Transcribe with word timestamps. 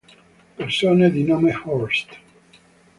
Persone 0.57 1.11
di 1.11 1.23
nome 1.23 1.53
Horst 1.53 2.09